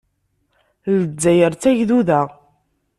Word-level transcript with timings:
Lezzayer 0.95 1.51
d 1.53 1.57
tagduda. 1.61 2.21